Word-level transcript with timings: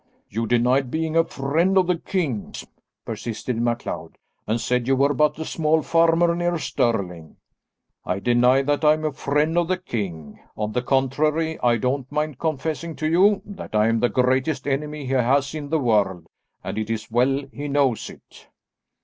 "You 0.29 0.47
denied 0.47 0.89
being 0.89 1.15
a 1.15 1.23
friend 1.23 1.77
of 1.77 1.85
the 1.85 1.99
king's," 1.99 2.65
persisted 3.05 3.61
MacLeod, 3.61 4.17
"and 4.47 4.59
said 4.59 4.87
you 4.87 4.95
were 4.95 5.13
but 5.13 5.37
a 5.37 5.45
small 5.45 5.83
farmer 5.83 6.33
near 6.33 6.57
Stirling." 6.57 7.35
"I 8.03 8.17
deny 8.17 8.57
yet 8.57 8.65
that 8.65 8.83
I 8.83 8.93
am 8.93 9.05
a 9.05 9.11
friend 9.11 9.59
of 9.59 9.67
the 9.67 9.77
king. 9.77 10.39
On 10.57 10.71
the 10.71 10.81
contrary, 10.81 11.59
I 11.61 11.77
don't 11.77 12.11
mind 12.11 12.39
confessing 12.39 12.95
to 12.95 13.07
you 13.07 13.43
that 13.45 13.75
I 13.75 13.89
am 13.89 13.99
the 13.99 14.09
greatest 14.09 14.65
enemy 14.67 15.05
he 15.05 15.13
has 15.13 15.53
in 15.53 15.69
the 15.69 15.77
world, 15.79 16.25
and 16.63 16.79
it's 16.79 17.11
well 17.11 17.43
he 17.53 17.67
knows 17.67 18.09
it." 18.09 18.47